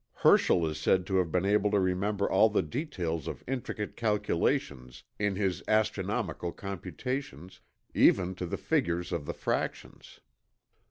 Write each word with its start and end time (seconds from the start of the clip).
Herschel 0.15 0.65
is 0.65 0.79
said 0.79 1.05
to 1.05 1.17
have 1.17 1.31
been 1.31 1.45
able 1.45 1.69
to 1.69 1.79
remember 1.79 2.27
all 2.27 2.49
the 2.49 2.63
details 2.63 3.27
of 3.27 3.43
intricate 3.47 3.95
calculations 3.95 5.03
in 5.19 5.35
his 5.35 5.61
astronomical 5.67 6.51
computations, 6.51 7.59
even 7.93 8.33
to 8.33 8.47
the 8.47 8.57
figures 8.57 9.11
of 9.11 9.27
the 9.27 9.33
fractions. 9.35 10.19